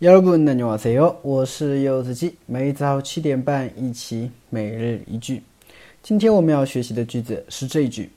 [0.00, 5.42] 여러분안녕하세요，我是柚子鸡，每早七点半一起每日一句。
[6.02, 8.10] 今天我们要学习的句子是这一句：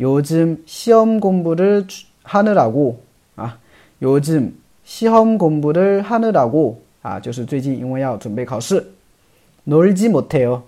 [0.00, 2.96] 요즘시험공부를하느라고
[3.36, 3.58] 啊，
[4.00, 8.92] 요즘시험공부를하느라고啊，就是最近因为要准备考试，
[9.64, 10.62] 놀지못해 요，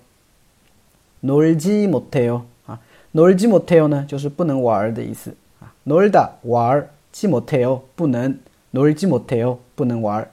[1.21, 2.79] 놀지못해 요， 啊，
[3.13, 8.39] 놀지못해요呢，就是不能玩的意思啊，놀다玩，지못해 요， 不能，
[8.73, 10.29] 놀지못해 요， 不能玩，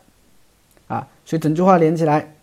[0.88, 2.34] 啊，所以整句话连起来，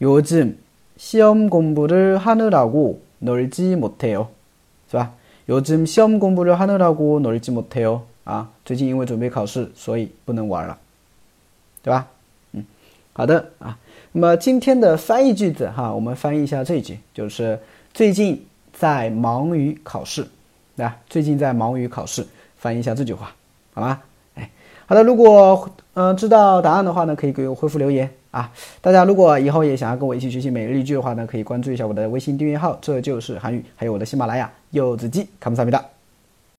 [0.00, 4.28] 요즘시험공부를하느라고 놀지못해요
[4.90, 5.12] 是吧？
[5.46, 10.78] 요즘시험공부를하느라고놀지못해요啊，最近因为准备考试，所以不能玩了，
[11.82, 12.06] 对吧？
[12.52, 12.64] 嗯，
[13.12, 13.76] 好的啊。
[14.12, 17.58] 那么今天的翻译句子哈，我们翻译一下这一句，就是
[17.92, 20.22] 最近在忙于考试，
[20.76, 20.96] 对吧？
[21.08, 22.24] 最近在忙于考试，
[22.56, 23.34] 翻译一下这句话，
[23.74, 24.00] 好吗？
[24.85, 25.03] 好的。
[25.03, 28.09] 如果嗯知道答案的话呢，可以给我回复留言。
[28.31, 28.51] 啊，
[28.81, 35.94] 大家如果以后也想要跟我一起学习每日一句的话呢，可以关注一下我的微信订阅号，这就是韩语，还有我的喜马拉雅柚子鸡，看不上没的。